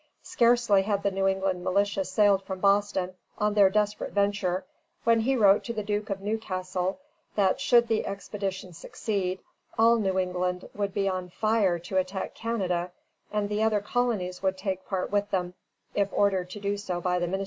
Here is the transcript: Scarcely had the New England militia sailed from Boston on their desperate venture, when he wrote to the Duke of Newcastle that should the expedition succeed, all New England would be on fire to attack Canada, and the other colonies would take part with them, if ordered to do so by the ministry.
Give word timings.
Scarcely 0.23 0.81
had 0.81 1.03
the 1.03 1.11
New 1.11 1.27
England 1.27 1.63
militia 1.63 2.03
sailed 2.05 2.41
from 2.41 2.59
Boston 2.59 3.13
on 3.37 3.53
their 3.53 3.69
desperate 3.69 4.13
venture, 4.13 4.65
when 5.03 5.19
he 5.19 5.35
wrote 5.35 5.63
to 5.65 5.73
the 5.73 5.83
Duke 5.83 6.09
of 6.09 6.21
Newcastle 6.21 6.99
that 7.35 7.61
should 7.61 7.87
the 7.87 8.07
expedition 8.07 8.73
succeed, 8.73 9.41
all 9.77 9.97
New 9.99 10.17
England 10.17 10.67
would 10.73 10.91
be 10.95 11.07
on 11.07 11.29
fire 11.29 11.77
to 11.77 11.97
attack 11.97 12.33
Canada, 12.33 12.89
and 13.31 13.47
the 13.47 13.61
other 13.61 13.79
colonies 13.79 14.41
would 14.41 14.57
take 14.57 14.87
part 14.87 15.11
with 15.11 15.29
them, 15.29 15.53
if 15.93 16.09
ordered 16.11 16.49
to 16.49 16.59
do 16.59 16.77
so 16.77 16.99
by 16.99 17.19
the 17.19 17.27
ministry. 17.27 17.39